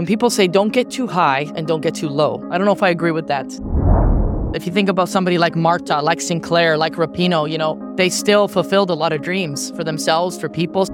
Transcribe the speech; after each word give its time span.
When 0.00 0.06
people 0.06 0.30
say 0.30 0.48
don't 0.48 0.72
get 0.72 0.90
too 0.90 1.06
high 1.06 1.52
and 1.54 1.66
don't 1.66 1.82
get 1.82 1.94
too 1.94 2.08
low, 2.08 2.42
I 2.50 2.56
don't 2.56 2.64
know 2.64 2.72
if 2.72 2.82
I 2.82 2.88
agree 2.88 3.10
with 3.10 3.26
that. 3.26 3.44
If 4.54 4.64
you 4.64 4.72
think 4.72 4.88
about 4.88 5.10
somebody 5.10 5.36
like 5.36 5.54
Marta, 5.54 6.00
like 6.00 6.22
Sinclair, 6.22 6.78
like 6.78 6.94
Rapinoe, 6.94 7.50
you 7.50 7.58
know, 7.58 7.78
they 7.96 8.08
still 8.08 8.48
fulfilled 8.48 8.88
a 8.88 8.94
lot 8.94 9.12
of 9.12 9.20
dreams 9.20 9.70
for 9.72 9.84
themselves, 9.84 10.40
for 10.40 10.48
people. 10.48 10.86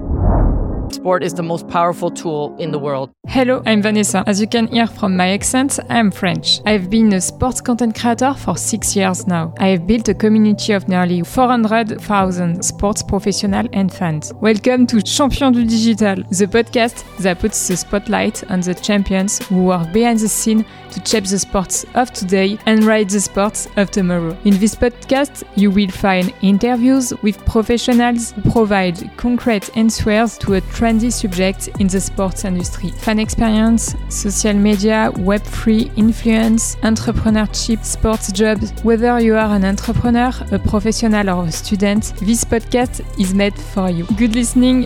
Sport 0.89 1.23
is 1.23 1.33
the 1.33 1.43
most 1.43 1.67
powerful 1.67 2.09
tool 2.09 2.55
in 2.59 2.71
the 2.71 2.79
world. 2.79 3.11
Hello, 3.27 3.61
I'm 3.65 3.81
Vanessa. 3.81 4.23
As 4.25 4.39
you 4.39 4.47
can 4.47 4.67
hear 4.67 4.87
from 4.87 5.17
my 5.17 5.29
accent, 5.29 5.79
I'm 5.89 6.11
French. 6.11 6.61
I've 6.65 6.89
been 6.89 7.11
a 7.13 7.19
sports 7.19 7.59
content 7.59 7.99
creator 7.99 8.33
for 8.33 8.55
six 8.55 8.95
years 8.95 9.27
now. 9.27 9.53
I 9.59 9.67
have 9.67 9.85
built 9.85 10.07
a 10.07 10.13
community 10.13 10.71
of 10.71 10.87
nearly 10.87 11.23
400,000 11.23 12.63
sports 12.63 13.03
professionals 13.03 13.67
and 13.73 13.93
fans. 13.93 14.33
Welcome 14.35 14.87
to 14.87 15.01
Champion 15.01 15.53
du 15.53 15.65
Digital, 15.65 16.23
the 16.29 16.47
podcast 16.47 17.03
that 17.17 17.39
puts 17.39 17.67
the 17.67 17.75
spotlight 17.75 18.49
on 18.49 18.61
the 18.61 18.73
champions 18.73 19.45
who 19.47 19.65
work 19.65 19.91
behind 19.91 20.19
the 20.19 20.29
scene 20.29 20.65
to 20.91 21.05
shape 21.05 21.25
the 21.25 21.37
sports 21.37 21.85
of 21.95 22.11
today 22.13 22.57
and 22.65 22.85
write 22.85 23.09
the 23.09 23.19
sports 23.19 23.67
of 23.75 23.91
tomorrow. 23.91 24.37
In 24.45 24.57
this 24.57 24.73
podcast, 24.73 25.43
you 25.55 25.69
will 25.69 25.89
find 25.89 26.33
interviews 26.41 27.13
with 27.21 27.45
professionals 27.45 28.31
who 28.31 28.51
provide 28.51 29.17
concrete 29.17 29.69
answers 29.75 30.37
to 30.39 30.55
a 30.55 30.61
trendy 30.77 31.11
subjects 31.11 31.67
in 31.79 31.87
the 31.87 31.99
sports 31.99 32.45
industry. 32.45 32.91
Fan 32.91 33.17
experience, 33.17 33.95
social 34.09 34.53
media, 34.53 35.09
Web3 35.15 35.97
influence, 35.97 36.75
entrepreneurship, 36.83 37.83
sports 37.83 38.31
jobs. 38.31 38.71
Whether 38.83 39.19
you 39.19 39.33
are 39.33 39.55
an 39.55 39.65
entrepreneur, 39.65 40.31
a 40.51 40.59
professional 40.59 41.31
or 41.31 41.45
a 41.45 41.51
student, 41.51 42.13
this 42.21 42.43
podcast 42.43 43.01
is 43.19 43.33
made 43.33 43.57
for 43.57 43.89
you. 43.89 44.05
Good 44.17 44.35
listening. 44.35 44.85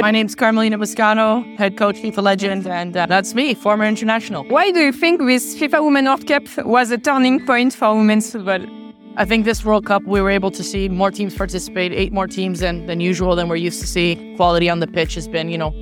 My 0.00 0.10
name's 0.10 0.34
Carmelina 0.34 0.78
Moscato, 0.78 1.58
head 1.58 1.76
coach 1.76 1.96
FIFA 1.96 2.22
legend, 2.22 2.66
and 2.66 2.96
uh, 2.96 3.04
that's 3.04 3.34
me, 3.34 3.52
former 3.52 3.84
international. 3.84 4.44
Why 4.44 4.70
do 4.70 4.80
you 4.80 4.92
think 4.92 5.20
this 5.20 5.54
FIFA 5.60 5.84
Women 5.84 6.06
World 6.06 6.26
Cup 6.26 6.44
was 6.64 6.90
a 6.90 6.96
turning 6.96 7.44
point 7.44 7.74
for 7.74 7.94
women's 7.94 8.32
football? 8.32 8.79
I 9.16 9.24
think 9.24 9.44
this 9.44 9.64
World 9.64 9.84
Cup, 9.86 10.04
we 10.04 10.20
were 10.20 10.30
able 10.30 10.52
to 10.52 10.62
see 10.62 10.88
more 10.88 11.10
teams 11.10 11.34
participate, 11.34 11.92
eight 11.92 12.12
more 12.12 12.28
teams 12.28 12.60
than, 12.60 12.86
than 12.86 13.00
usual 13.00 13.34
than 13.34 13.48
we're 13.48 13.56
used 13.56 13.80
to 13.80 13.86
see. 13.86 14.34
Quality 14.36 14.70
on 14.70 14.78
the 14.78 14.86
pitch 14.86 15.14
has 15.14 15.26
been, 15.26 15.50
you 15.50 15.58
know, 15.58 15.74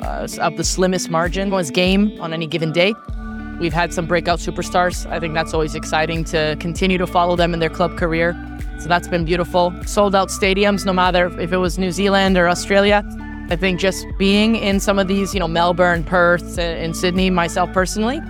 uh, 0.00 0.28
of 0.40 0.56
the 0.56 0.62
slimmest 0.62 1.10
margin 1.10 1.50
was 1.50 1.70
game 1.70 2.16
on 2.20 2.32
any 2.32 2.46
given 2.46 2.70
day. 2.70 2.94
We've 3.58 3.72
had 3.72 3.92
some 3.92 4.06
breakout 4.06 4.38
superstars. 4.38 5.04
I 5.10 5.18
think 5.18 5.34
that's 5.34 5.52
always 5.52 5.74
exciting 5.74 6.22
to 6.24 6.56
continue 6.60 6.96
to 6.98 7.06
follow 7.06 7.34
them 7.34 7.54
in 7.54 7.60
their 7.60 7.70
club 7.70 7.96
career. 7.96 8.34
So 8.78 8.88
that's 8.88 9.08
been 9.08 9.24
beautiful. 9.24 9.74
Sold 9.84 10.14
out 10.14 10.28
stadiums, 10.28 10.86
no 10.86 10.92
matter 10.92 11.26
if 11.40 11.52
it 11.52 11.56
was 11.56 11.78
New 11.78 11.90
Zealand 11.90 12.36
or 12.36 12.48
Australia. 12.48 13.02
I 13.50 13.56
think 13.56 13.80
just 13.80 14.06
being 14.18 14.56
in 14.56 14.78
some 14.78 14.98
of 14.98 15.08
these, 15.08 15.34
you 15.34 15.40
know, 15.40 15.48
Melbourne, 15.48 16.04
Perth, 16.04 16.58
and 16.58 16.96
Sydney, 16.96 17.30
myself 17.30 17.72
personally, 17.72 18.20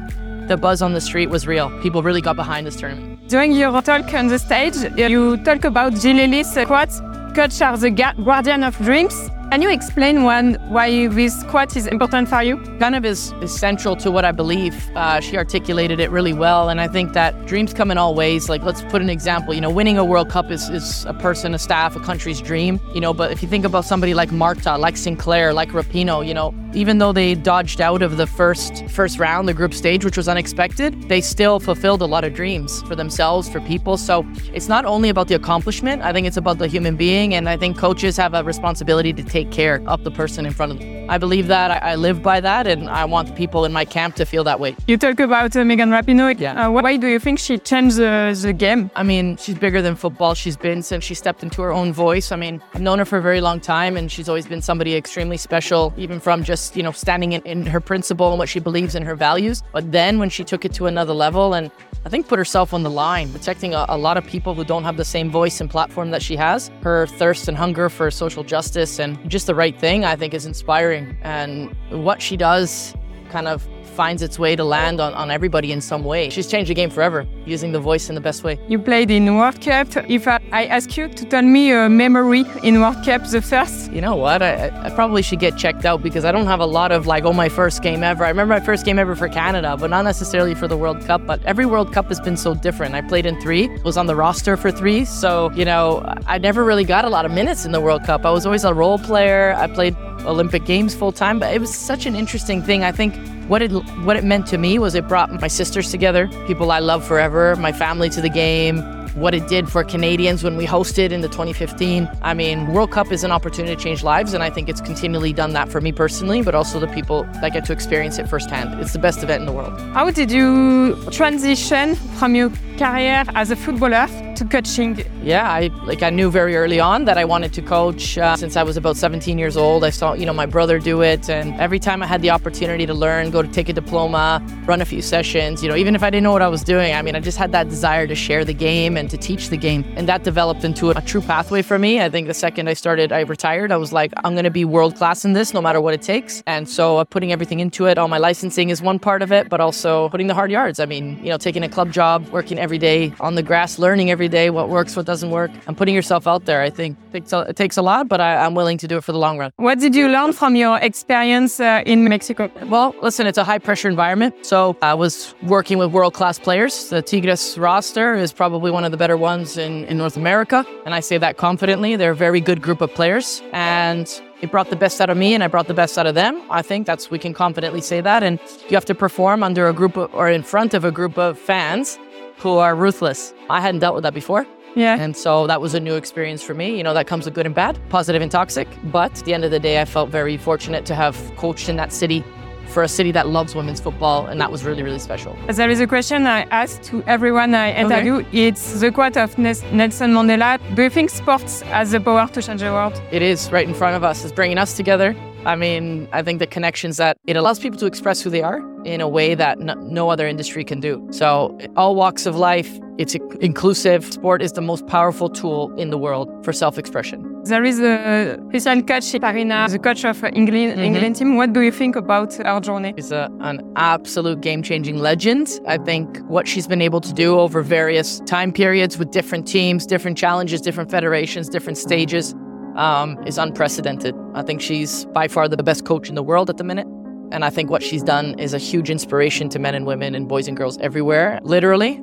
the 0.47 0.57
buzz 0.57 0.81
on 0.81 0.95
the 0.95 1.01
street 1.01 1.29
was 1.29 1.47
real. 1.47 1.71
People 1.83 2.03
really 2.03 2.23
got 2.23 2.37
behind 2.37 2.67
this 2.67 2.77
tournament. 2.77 3.16
During 3.29 3.53
your 3.53 3.83
talk 3.83 4.15
on 4.15 4.29
the 4.29 4.39
stage, 4.39 4.77
you 4.97 5.37
talk 5.39 5.65
about 5.65 5.95
Jill 5.95 6.21
Ellis 6.21 6.55
quote, 6.65 6.91
coach 7.35 7.61
are 7.61 7.77
the 7.77 7.91
guardian 7.91 8.63
of 8.63 8.77
dreams. 8.79 9.31
Can 9.51 9.63
you 9.63 9.71
explain 9.71 10.25
one 10.25 10.55
why 10.69 11.07
this 11.07 11.43
quote 11.45 11.77
is 11.77 11.87
important 11.87 12.29
for 12.29 12.43
you? 12.43 12.59
Kind 12.79 12.95
of 12.95 13.05
is, 13.07 13.33
is 13.41 13.57
central 13.57 13.95
to 13.97 14.11
what 14.11 14.25
I 14.25 14.33
believe. 14.33 14.91
Uh, 14.95 15.21
she 15.21 15.39
articulated 15.39 16.01
it 16.01 16.11
really 16.11 16.35
well, 16.35 16.69
and 16.69 16.81
I 16.81 16.89
think 16.89 17.15
that 17.15 17.47
dreams 17.47 17.73
come 17.73 17.93
in 17.93 17.97
all 17.97 18.15
ways. 18.15 18.49
Like, 18.49 18.63
let's 18.65 18.83
put 18.83 19.01
an 19.01 19.09
example. 19.09 19.55
You 19.55 19.61
know, 19.61 19.71
winning 19.71 19.99
a 19.99 20.05
World 20.05 20.29
Cup 20.29 20.51
is, 20.51 20.69
is 20.69 21.07
a 21.07 21.15
person, 21.15 21.55
a 21.55 21.59
staff, 21.59 21.95
a 21.95 22.01
country's 22.01 22.41
dream. 22.43 22.81
You 22.93 23.01
know, 23.01 23.15
but 23.15 23.31
if 23.31 23.41
you 23.41 23.49
think 23.49 23.65
about 23.65 23.85
somebody 23.85 24.15
like 24.15 24.33
Marta, 24.33 24.77
like 24.77 24.97
Sinclair, 24.97 25.55
like 25.55 25.71
Rapinoe, 25.71 26.27
you 26.27 26.35
know, 26.35 26.53
even 26.75 26.99
though 26.99 27.13
they 27.13 27.35
dodged 27.35 27.81
out 27.81 28.03
of 28.03 28.17
the 28.17 28.27
first 28.27 28.85
first 28.89 29.19
round, 29.19 29.49
the 29.49 29.55
group 29.55 29.73
stage, 29.73 30.05
which 30.05 30.17
was 30.17 30.29
unexpected, 30.29 31.09
they 31.09 31.21
still 31.21 31.61
fulfilled 31.61 32.03
a 32.03 32.07
lot 32.07 32.25
of 32.25 32.35
dreams 32.35 32.83
for 32.83 32.97
themselves, 32.97 33.49
for 33.49 33.61
people. 33.61 33.97
So 33.97 34.27
it's 34.53 34.69
not 34.69 34.85
only 34.85 35.09
about 35.09 35.29
the 35.29 35.35
accomplishment. 35.35 36.03
I 36.03 36.13
think 36.13 36.27
it's 36.27 36.37
about 36.37 36.59
the 36.59 36.67
human 36.67 36.97
being, 36.97 37.33
and 37.33 37.49
I 37.49 37.57
think 37.57 37.79
coaches 37.79 38.17
have 38.17 38.35
a 38.35 38.43
responsibility 38.43 39.13
to 39.13 39.23
take 39.23 39.36
care 39.45 39.83
of 39.87 40.05
the 40.05 40.11
person 40.11 40.47
in 40.47 40.53
front 40.53 40.73
of 40.73 40.79
them. 40.79 40.96
I 41.09 41.19
believe 41.19 41.47
that. 41.49 41.71
I, 41.71 41.93
I 41.93 41.95
live 41.95 42.23
by 42.23 42.41
that, 42.41 42.67
and 42.67 42.89
I 42.89 43.05
want 43.05 43.29
the 43.29 43.35
people 43.35 43.65
in 43.65 43.73
my 43.73 43.85
camp 43.85 44.17
to 44.17 44.25
feel 44.25 44.45
that 44.45 44.61
way. 44.61 44.77
You 44.87 44.97
talk 44.97 45.21
about 45.21 45.57
uh, 45.57 45.65
Megan 45.65 45.91
Rapinoe. 45.91 46.39
Yeah. 46.39 46.67
Uh, 46.67 46.71
why 46.71 46.97
do 46.97 47.07
you 47.07 47.19
think 47.19 47.39
she 47.39 47.59
changed 47.59 47.97
the, 47.97 48.39
the 48.41 48.53
game? 48.53 48.91
I 48.97 49.03
mean, 49.03 49.37
she's 49.37 49.57
bigger 49.59 49.83
than 49.83 49.95
football. 49.97 50.35
She's 50.35 50.57
been 50.57 50.83
since 50.83 51.05
she 51.05 51.15
stepped 51.15 51.43
into 51.43 51.63
her 51.63 51.73
own 51.73 51.93
voice. 51.93 52.33
I 52.33 52.37
mean, 52.37 52.63
I've 52.75 52.81
known 52.81 52.99
her 52.99 53.05
for 53.05 53.19
a 53.19 53.23
very 53.23 53.41
long 53.41 53.61
time, 53.61 53.97
and 53.97 54.11
she's 54.11 54.29
always 54.29 54.47
been 54.47 54.63
somebody 54.63 54.95
extremely 54.97 55.37
special, 55.37 55.93
even 55.97 56.21
from 56.21 56.45
just, 56.45 56.77
you 56.77 56.83
know, 56.83 56.93
standing 56.93 57.33
in, 57.33 57.43
in 57.43 57.67
her 57.67 57.81
principle 57.81 58.31
and 58.31 58.39
what 58.39 58.49
she 58.49 58.61
believes 58.61 58.95
in 58.95 59.03
her 59.03 59.15
values. 59.15 59.63
But 59.73 59.93
then 59.93 60.19
when 60.19 60.31
she 60.31 60.45
took 60.45 60.65
it 60.65 60.73
to 60.75 60.87
another 60.87 61.13
level 61.13 61.55
and 61.55 61.71
I 62.07 62.09
think 62.09 62.29
put 62.29 62.39
herself 62.39 62.73
on 62.73 62.85
the 62.85 62.91
line, 62.91 63.33
protecting 63.33 63.75
a, 63.75 63.85
a, 63.89 63.99
lot 63.99 64.17
of 64.17 64.25
people 64.25 64.55
who 64.55 64.65
don't 64.65 64.85
have 64.85 64.97
the 64.97 65.05
same 65.05 65.29
voice 65.29 65.61
and 65.61 65.69
platform 65.69 66.13
that 66.13 66.23
she 66.23 66.37
has. 66.37 66.71
Her 66.85 67.09
thirst 67.09 67.49
and 67.49 67.57
hunger 67.57 67.89
for 67.89 68.13
social 68.13 68.45
justice 68.45 69.01
and 69.01 69.19
just 69.29 69.49
the 69.49 69.57
right 69.57 69.77
thing, 69.77 70.05
I 70.05 70.15
think, 70.15 70.33
is 70.33 70.47
inspiring. 70.47 70.96
And 71.23 71.75
what 71.91 72.21
she 72.23 72.37
does 72.37 72.95
kind 73.31 73.49
of 73.49 73.67
finds 73.97 74.23
its 74.23 74.39
way 74.39 74.55
to 74.55 74.63
land 74.63 75.01
on, 75.01 75.15
on 75.15 75.31
everybody 75.31 75.73
in 75.73 75.81
some 75.81 76.05
way. 76.05 76.29
She's 76.29 76.47
changed 76.47 76.69
the 76.71 76.75
game 76.75 76.91
forever, 76.91 77.27
using 77.47 77.73
the 77.73 77.81
voice 77.81 78.11
in 78.11 78.15
the 78.15 78.21
best 78.21 78.45
way. 78.45 78.61
You 78.69 78.79
played 78.79 79.11
in 79.11 79.37
World 79.37 79.61
Cup. 79.61 79.89
If 80.09 80.29
I, 80.29 80.39
I 80.53 80.67
ask 80.67 80.97
you 80.99 81.09
to 81.09 81.25
tell 81.25 81.43
me 81.43 81.73
a 81.73 81.89
memory 81.89 82.45
in 82.63 82.81
World 82.83 83.03
Cup, 83.05 83.27
the 83.31 83.41
first? 83.41 83.91
You 83.91 84.03
know 84.03 84.15
what? 84.15 84.43
I, 84.43 84.69
I 84.87 84.91
probably 84.91 85.23
should 85.23 85.41
get 85.41 85.57
checked 85.57 85.87
out 85.87 86.03
because 86.03 86.25
I 86.27 86.31
don't 86.31 86.47
have 86.47 86.61
a 86.61 86.67
lot 86.67 86.93
of 86.93 87.07
like, 87.07 87.25
oh, 87.25 87.33
my 87.33 87.49
first 87.49 87.83
game 87.83 88.03
ever. 88.03 88.23
I 88.25 88.29
remember 88.29 88.53
my 88.55 88.61
first 88.61 88.85
game 88.85 88.99
ever 88.99 89.17
for 89.17 89.29
Canada, 89.29 89.77
but 89.81 89.89
not 89.89 90.05
necessarily 90.05 90.55
for 90.55 90.69
the 90.69 90.77
World 90.77 91.01
Cup. 91.07 91.27
But 91.27 91.43
every 91.45 91.65
World 91.65 91.93
Cup 91.95 92.07
has 92.09 92.21
been 92.21 92.37
so 92.37 92.55
different. 92.55 92.95
I 92.95 93.01
played 93.01 93.25
in 93.25 93.41
three, 93.41 93.69
was 93.79 93.97
on 93.97 94.07
the 94.07 94.15
roster 94.15 94.59
for 94.59 94.71
three. 94.71 95.07
So, 95.07 95.51
you 95.53 95.65
know, 95.65 96.05
I 96.27 96.37
never 96.37 96.65
really 96.65 96.85
got 96.85 97.07
a 97.07 97.09
lot 97.09 97.25
of 97.25 97.33
minutes 97.33 97.65
in 97.65 97.73
the 97.73 97.81
World 97.81 98.05
Cup. 98.05 98.27
I 98.27 98.31
was 98.31 98.45
always 98.45 98.65
a 98.65 98.75
role 98.75 98.99
player. 98.99 99.55
I 99.57 99.67
played 99.69 99.97
Olympic 100.27 100.65
Games 100.65 100.95
full 100.95 101.13
time, 101.13 101.39
but 101.39 101.55
it 101.55 101.61
was 101.61 101.75
such 101.75 102.07
an 102.07 102.15
interesting 102.15 102.63
thing. 102.63 102.85
I 102.85 102.93
think 102.93 103.15
what 103.49 103.63
it 103.63 103.71
what 104.05 104.17
it 104.17 104.25
meant 104.25 104.47
to 104.49 104.59
me 104.59 104.79
was 104.79 104.95
it 104.95 105.07
brought 105.09 105.31
my 105.41 105.49
sisters 105.49 105.91
together, 105.91 106.29
people 106.47 106.71
I 106.71 106.81
love 106.81 107.07
forever, 107.07 107.57
my 107.57 107.73
family 107.73 108.11
to 108.11 108.21
the 108.21 108.29
game. 108.29 108.83
What 109.17 109.35
it 109.35 109.49
did 109.49 109.71
for 109.71 109.83
Canadians 109.83 110.45
when 110.45 110.59
we 110.59 110.67
hosted 110.67 111.11
in 111.11 111.23
the 111.23 111.29
2015. 111.29 112.07
I 112.21 112.35
mean, 112.35 112.67
World 112.75 112.91
Cup 112.91 113.11
is 113.11 113.25
an 113.25 113.33
opportunity 113.33 113.75
to 113.75 113.83
change 113.83 114.03
lives, 114.03 114.35
and 114.35 114.43
I 114.43 114.51
think 114.51 114.69
it's 114.69 114.83
continually 114.83 115.33
done 115.33 115.55
that 115.55 115.71
for 115.71 115.81
me 115.81 115.91
personally, 115.91 116.43
but 116.43 116.55
also 116.55 116.79
the 116.79 116.89
people 116.89 117.23
that 117.41 117.55
get 117.55 117.65
to 117.65 117.73
experience 117.73 118.19
it 118.19 118.29
firsthand. 118.29 118.79
It's 118.79 118.93
the 118.93 118.99
best 118.99 119.23
event 119.23 119.41
in 119.41 119.47
the 119.47 119.53
world. 119.53 119.81
How 119.95 120.11
did 120.11 120.31
you 120.31 121.03
transition 121.11 121.95
from 122.19 122.35
your 122.35 122.51
career 122.77 123.25
as 123.35 123.51
a 123.51 123.57
footballer 123.57 124.07
to 124.37 124.45
coaching? 124.45 125.03
Yeah, 125.23 125.51
I 125.51 125.69
like 125.85 126.03
I 126.03 126.11
knew 126.11 126.31
very 126.31 126.57
early 126.57 126.79
on 126.79 127.05
that 127.07 127.19
I 127.19 127.25
wanted 127.25 127.53
to 127.55 127.63
coach 127.63 128.17
uh, 128.19 128.37
since 128.37 128.57
I 128.57 128.63
was 128.63 128.77
about 128.77 128.97
17 128.97 129.39
years 129.39 129.57
old. 129.57 129.83
I 129.83 129.91
saw 129.91 130.13
you 130.13 130.27
know 130.27 130.33
my 130.33 130.47
brother 130.47 130.79
do 130.79 131.03
it, 131.03 131.29
and 131.29 131.59
every 131.61 131.79
time 131.79 132.03
I 132.03 132.07
had 132.07 132.23
the 132.23 132.31
opportunity 132.31 132.87
to 132.87 132.95
learn, 132.95 133.31
go 133.31 133.43
to 133.43 133.49
take 133.49 133.69
a 133.69 133.73
diploma, 133.73 134.43
run 134.67 134.81
a 134.81 134.85
few 134.85 135.03
sessions, 135.03 135.63
you 135.63 135.69
know, 135.69 135.77
even 135.77 135.95
if 135.95 136.03
I 136.03 136.11
didn't 136.11 136.25
know 136.25 136.33
what 136.33 136.43
I 136.43 136.49
was 136.49 136.63
doing, 136.63 136.95
I 136.95 137.03
mean, 137.03 137.17
I 137.17 137.21
just 137.21 137.39
had 137.39 137.53
that 137.53 137.69
desire 137.69 138.07
to 138.07 138.15
share 138.15 138.45
the 138.45 138.55
game 138.55 138.97
and 138.97 139.11
to 139.11 139.17
teach 139.17 139.49
the 139.49 139.57
game, 139.57 139.85
and 139.97 140.09
that 140.09 140.23
developed 140.23 140.65
into 140.65 140.91
a, 140.91 141.07
true 141.07 141.21
pathway 141.21 141.63
for 141.63 141.79
me. 141.79 142.01
I 142.01 142.09
think 142.09 142.27
the 142.27 142.35
second 142.35 142.69
I 142.69 142.75
started, 142.75 143.13
I 143.13 143.21
retired. 143.21 143.71
I 143.73 143.77
was 143.77 143.93
like, 143.93 144.13
I'm 144.25 144.35
going 144.35 144.45
to 144.45 144.51
be 144.51 144.65
world 144.65 144.97
class 144.97 145.25
in 145.25 145.33
this, 145.35 145.55
no 145.55 145.63
matter 145.63 145.81
what 145.81 145.95
it 145.95 146.03
takes, 146.03 146.43
and 146.47 146.69
so 146.69 146.99
uh, 146.99 147.05
putting 147.05 147.33
everything 147.33 147.61
into 147.61 147.87
it. 147.87 147.97
All 147.97 148.09
my 148.09 148.19
licensing 148.19 148.71
is 148.71 148.83
one 148.83 148.99
part 148.99 149.23
of 149.23 149.33
it, 149.33 149.49
but 149.49 149.61
also 149.61 150.09
putting 150.11 150.27
the 150.27 150.35
hard 150.35 150.51
yards. 150.51 150.81
I 150.81 150.87
mean, 150.87 151.19
you 151.23 151.31
know, 151.31 151.39
taking 151.39 151.63
a 151.63 151.69
club 151.69 151.91
job, 151.91 152.29
working 152.29 152.59
every 152.67 152.79
day 152.79 153.13
on 153.21 153.37
the 153.37 153.45
grass, 153.51 153.79
learning 153.79 154.11
every 154.11 154.31
day 154.39 154.51
what 154.51 154.69
works, 154.69 154.97
what 154.97 155.07
doesn't 155.07 155.31
work, 155.31 155.53
and 155.69 155.77
putting 155.77 155.95
yourself 155.95 156.27
out 156.27 156.43
there. 156.47 156.61
I 156.69 156.71
think 156.79 156.99
it 156.99 157.13
takes 157.13 157.33
a, 157.33 157.41
it 157.51 157.57
takes 157.63 157.77
a 157.77 157.85
lot, 157.91 158.09
but 158.09 158.21
I, 158.21 158.45
am 158.47 158.55
willing 158.61 158.79
to 158.79 158.89
do 158.89 158.97
it 158.99 159.05
for 159.05 159.13
the 159.13 159.23
long 159.27 159.39
run. 159.39 159.53
What 159.69 159.79
did 159.79 159.95
you 159.95 160.09
learn 160.09 160.33
from 160.33 160.57
your 160.57 160.77
experience 160.79 161.61
uh, 161.61 161.93
in 161.93 161.99
Mexico? 162.15 162.51
Well, 162.75 162.93
listen, 163.07 163.29
it's 163.29 163.39
a 163.39 163.45
high 163.45 163.61
pressure 163.61 163.89
environment. 163.89 164.35
So 164.43 164.77
I 164.83 164.95
was 164.95 165.13
working 165.45 165.79
with 165.79 165.93
world 165.93 166.15
class 166.15 166.41
players. 166.41 166.91
The 166.91 167.03
Tigres 167.03 167.57
roster 167.57 168.15
is 168.15 168.33
probably 168.33 168.73
one 168.73 168.85
of 168.85 168.91
the 168.91 168.97
better 168.97 169.17
ones 169.17 169.57
in, 169.57 169.85
in 169.85 169.97
North 169.97 170.17
America. 170.17 170.67
And 170.85 170.93
I 170.93 170.99
say 170.99 171.19
that 171.19 171.37
confidently. 171.37 171.95
They're 171.95 172.19
a 172.21 172.23
very 172.29 172.41
good 172.41 172.61
group 172.63 172.81
of 172.81 172.93
players. 172.95 173.43
And 173.53 174.07
it 174.43 174.51
brought 174.51 174.71
the 174.71 174.77
best 174.77 175.01
out 175.01 175.09
of 175.09 175.17
me 175.17 175.35
and 175.35 175.43
I 175.43 175.49
brought 175.49 175.67
the 175.67 175.75
best 175.83 175.97
out 175.97 176.07
of 176.07 176.15
them. 176.15 176.43
I 176.51 176.63
think 176.63 176.87
that's 176.87 177.11
we 177.11 177.19
can 177.19 177.33
confidently 177.33 177.81
say 177.81 178.01
that. 178.03 178.23
And 178.23 178.39
you 178.69 178.75
have 178.77 178.85
to 178.87 178.95
perform 178.95 179.43
under 179.43 179.69
a 179.69 179.73
group 179.73 179.97
of, 179.97 180.13
or 180.15 180.29
in 180.29 180.43
front 180.43 180.75
of 180.75 180.85
a 180.85 180.91
group 180.91 181.17
of 181.17 181.39
fans 181.39 181.99
who 182.39 182.59
are 182.59 182.75
ruthless. 182.75 183.35
I 183.51 183.61
hadn't 183.61 183.81
dealt 183.81 183.95
with 183.95 184.05
that 184.05 184.15
before. 184.15 184.47
Yeah. 184.75 184.99
And 185.01 185.17
so 185.17 185.47
that 185.47 185.61
was 185.61 185.75
a 185.75 185.81
new 185.81 185.95
experience 185.95 186.43
for 186.43 186.53
me. 186.53 186.77
You 186.77 186.83
know, 186.83 186.93
that 186.93 187.07
comes 187.07 187.25
with 187.25 187.35
good 187.35 187.47
and 187.47 187.55
bad, 187.55 187.79
positive 187.89 188.21
and 188.21 188.31
toxic. 188.31 188.69
But 188.85 189.19
at 189.19 189.25
the 189.25 189.33
end 189.33 189.45
of 189.45 189.51
the 189.51 189.59
day, 189.59 189.81
I 189.81 189.87
felt 189.87 190.11
very 190.11 190.37
fortunate 190.37 190.85
to 190.87 190.95
have 190.95 191.17
coached 191.37 191.71
in 191.71 191.77
that 191.77 191.93
city 191.93 192.23
for 192.67 192.83
a 192.83 192.89
city 192.89 193.13
that 193.13 193.29
loves 193.29 193.55
women's 193.55 193.81
football, 193.81 194.27
and 194.27 194.41
that 194.41 194.51
was 194.51 194.65
really, 194.65 194.83
really 194.83 194.99
special. 194.99 195.37
There 195.49 195.71
is 195.71 195.81
a 195.81 195.87
question 195.87 196.27
I 196.27 196.43
ask 196.51 196.83
to 196.91 197.03
everyone 197.05 197.55
I 197.55 197.73
interview. 197.73 198.17
Okay. 198.17 198.49
It's 198.49 198.81
the 198.81 198.91
quote 198.91 199.17
of 199.17 199.39
Nelson 199.39 200.13
Mandela. 200.13 200.59
Do 200.75 200.83
you 200.83 200.91
think 200.91 201.11
sports 201.11 201.63
has 201.63 201.93
the 201.93 202.01
power 202.01 202.27
to 202.27 202.43
change 202.43 202.61
the 202.61 202.73
world? 202.73 203.01
It 203.13 203.23
is 203.23 203.51
right 203.53 203.69
in 203.69 203.73
front 203.73 203.95
of 203.97 204.03
us. 204.03 204.25
It's 204.25 204.33
bringing 204.33 204.59
us 204.59 204.75
together. 204.77 205.15
I 205.47 205.55
mean, 205.55 206.09
I 206.13 206.23
think 206.23 206.41
the 206.41 206.47
connections 206.47 206.97
that 206.97 207.19
it 207.25 207.37
allows 207.37 207.61
people 207.61 207.79
to 207.79 207.87
express 207.87 208.21
who 208.21 208.31
they 208.31 208.43
are 208.43 208.61
in 208.85 209.01
a 209.01 209.07
way 209.07 209.37
that 209.37 209.61
no, 209.61 209.75
no 209.75 210.11
other 210.11 210.27
industry 210.27 210.65
can 210.65 210.81
do. 210.81 211.07
So, 211.13 211.57
all 211.77 211.95
walks 211.95 212.27
of 212.27 212.35
life, 212.35 212.69
it's 212.99 213.15
inclusive. 213.41 214.05
Sport 214.05 214.43
is 214.43 214.53
the 214.53 214.61
most 214.61 214.89
powerful 214.89 215.29
tool 215.31 215.73
in 215.77 215.91
the 215.91 215.99
world 215.99 216.29
for 216.45 216.53
self 216.53 216.79
expression. 216.79 217.19
There 217.45 217.63
is 217.63 217.79
a 217.79 218.41
special 218.59 218.83
coach, 218.83 219.05
Sarina, 219.05 219.71
the 219.71 219.79
coach 219.79 220.05
of 220.05 220.25
England, 220.25 220.73
mm-hmm. 220.73 220.81
England 220.81 221.15
team. 221.15 221.37
What 221.37 221.53
do 221.53 221.61
you 221.61 221.71
think 221.71 221.95
about 221.95 222.35
her 222.35 222.59
journey? 222.59 222.93
She's 222.97 223.13
a, 223.13 223.31
an 223.41 223.61
absolute 223.77 224.41
game 224.41 224.65
changing 224.65 224.99
legend. 224.99 225.61
I 225.69 225.79
think 225.79 226.19
what 226.27 226.49
she's 226.49 226.67
been 226.67 226.83
able 226.83 227.01
to 227.03 227.13
do 227.13 227.39
over 227.39 227.63
various 227.63 228.19
time 228.27 228.53
periods 228.53 228.99
with 228.99 229.13
different 229.13 229.47
teams, 229.47 229.87
different 229.87 230.19
challenges, 230.19 230.61
different 230.61 230.91
federations, 230.91 231.49
different 231.49 231.79
stages 231.79 232.35
um, 232.77 233.19
is 233.27 233.39
unprecedented. 233.39 234.15
I 234.35 234.43
think 234.43 234.61
she's 234.61 235.05
by 235.07 235.29
far 235.29 235.49
the 235.49 235.57
best 235.57 235.85
coach 235.85 236.09
in 236.09 236.15
the 236.15 236.23
world 236.23 236.51
at 236.51 236.57
the 236.57 236.65
minute. 236.65 236.87
And 237.33 237.45
I 237.45 237.51
think 237.51 237.71
what 237.71 237.83
she's 237.83 238.03
done 238.03 238.39
is 238.39 238.55
a 238.55 238.59
huge 238.59 238.89
inspiration 238.89 239.49
to 239.49 239.59
men 239.59 239.75
and 239.75 239.85
women 239.85 240.15
and 240.15 240.29
boys 240.29 240.47
and 240.47 240.57
girls 240.57 240.79
everywhere. 240.79 241.41
Literally, 241.43 242.01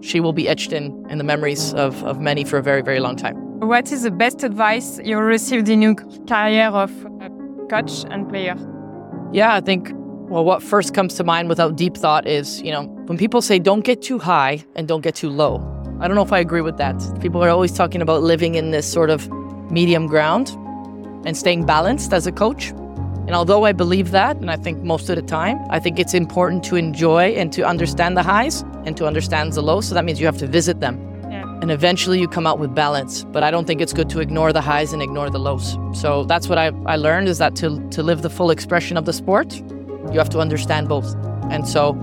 she 0.00 0.18
will 0.18 0.32
be 0.32 0.48
etched 0.48 0.72
in 0.72 1.04
in 1.10 1.18
the 1.18 1.24
memories 1.24 1.74
of, 1.74 2.02
of 2.04 2.20
many 2.20 2.44
for 2.44 2.56
a 2.58 2.62
very, 2.62 2.82
very 2.82 2.98
long 2.98 3.16
time. 3.16 3.36
What 3.60 3.92
is 3.92 4.02
the 4.02 4.10
best 4.10 4.42
advice 4.42 4.98
you 5.04 5.18
received 5.18 5.68
in 5.68 5.82
your 5.82 5.94
career 6.26 6.68
of 6.68 6.90
coach 7.68 8.04
and 8.10 8.28
player? 8.28 8.56
Yeah, 9.32 9.54
I 9.54 9.60
think, 9.60 9.90
well, 9.94 10.44
what 10.44 10.62
first 10.62 10.94
comes 10.94 11.14
to 11.14 11.24
mind 11.24 11.48
without 11.48 11.76
deep 11.76 11.96
thought 11.96 12.26
is, 12.26 12.60
you 12.62 12.72
know, 12.72 12.84
when 13.06 13.18
people 13.18 13.40
say 13.40 13.58
don't 13.58 13.84
get 13.84 14.02
too 14.02 14.18
high 14.18 14.64
and 14.74 14.88
don't 14.88 15.02
get 15.02 15.14
too 15.14 15.30
low. 15.30 15.60
I 16.00 16.08
don't 16.08 16.16
know 16.16 16.22
if 16.22 16.32
I 16.32 16.40
agree 16.40 16.62
with 16.62 16.78
that. 16.78 16.96
People 17.20 17.44
are 17.44 17.50
always 17.50 17.72
talking 17.72 18.02
about 18.02 18.22
living 18.22 18.56
in 18.56 18.72
this 18.72 18.90
sort 18.90 19.10
of 19.10 19.28
medium 19.72 20.06
ground 20.06 20.50
and 21.26 21.36
staying 21.36 21.66
balanced 21.66 22.12
as 22.12 22.26
a 22.26 22.32
coach. 22.32 22.70
And 23.26 23.34
although 23.34 23.64
I 23.64 23.72
believe 23.72 24.10
that, 24.10 24.36
and 24.36 24.50
I 24.50 24.56
think 24.56 24.82
most 24.82 25.08
of 25.08 25.16
the 25.16 25.22
time, 25.22 25.58
I 25.70 25.78
think 25.78 25.98
it's 25.98 26.12
important 26.12 26.64
to 26.64 26.76
enjoy 26.76 27.34
and 27.34 27.52
to 27.52 27.62
understand 27.62 28.16
the 28.16 28.22
highs 28.22 28.62
and 28.84 28.96
to 28.96 29.06
understand 29.06 29.52
the 29.52 29.62
lows. 29.62 29.86
So 29.86 29.94
that 29.94 30.04
means 30.04 30.20
you 30.20 30.26
have 30.26 30.38
to 30.38 30.46
visit 30.46 30.80
them. 30.80 31.00
Yeah. 31.30 31.44
And 31.62 31.70
eventually 31.70 32.20
you 32.20 32.26
come 32.26 32.46
out 32.46 32.58
with 32.58 32.74
balance. 32.74 33.24
But 33.24 33.44
I 33.44 33.50
don't 33.50 33.64
think 33.64 33.80
it's 33.80 33.92
good 33.92 34.10
to 34.10 34.20
ignore 34.20 34.52
the 34.52 34.60
highs 34.60 34.92
and 34.92 35.00
ignore 35.00 35.30
the 35.30 35.38
lows. 35.38 35.78
So 35.94 36.24
that's 36.24 36.48
what 36.48 36.58
I, 36.58 36.72
I 36.84 36.96
learned 36.96 37.28
is 37.28 37.38
that 37.38 37.54
to, 37.56 37.88
to 37.90 38.02
live 38.02 38.22
the 38.22 38.30
full 38.30 38.50
expression 38.50 38.96
of 38.96 39.04
the 39.04 39.12
sport, 39.12 39.54
you 40.12 40.18
have 40.18 40.30
to 40.30 40.40
understand 40.40 40.88
both. 40.88 41.14
And 41.50 41.66
so 41.66 41.94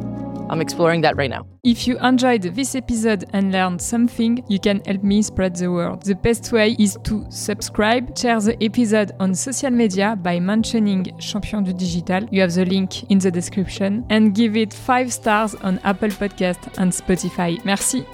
I'm 0.49 0.61
exploring 0.61 1.01
that 1.01 1.15
right 1.15 1.29
now. 1.29 1.45
If 1.63 1.87
you 1.87 1.99
enjoyed 1.99 2.41
this 2.41 2.75
episode 2.75 3.25
and 3.33 3.51
learned 3.51 3.81
something, 3.81 4.43
you 4.47 4.59
can 4.59 4.81
help 4.85 5.03
me 5.03 5.21
spread 5.21 5.55
the 5.55 5.71
word. 5.71 6.01
The 6.03 6.15
best 6.15 6.51
way 6.51 6.75
is 6.79 6.97
to 7.03 7.25
subscribe, 7.29 8.17
share 8.17 8.39
the 8.39 8.61
episode 8.63 9.11
on 9.19 9.35
social 9.35 9.71
media 9.71 10.15
by 10.15 10.39
mentioning 10.39 11.05
Champion 11.19 11.63
du 11.63 11.73
Digital. 11.73 12.27
You 12.31 12.41
have 12.41 12.53
the 12.53 12.65
link 12.65 13.03
in 13.11 13.19
the 13.19 13.31
description 13.31 14.05
and 14.09 14.33
give 14.33 14.57
it 14.57 14.73
5 14.73 15.13
stars 15.13 15.55
on 15.55 15.79
Apple 15.83 16.09
Podcast 16.09 16.77
and 16.77 16.91
Spotify. 16.91 17.63
Merci. 17.63 18.05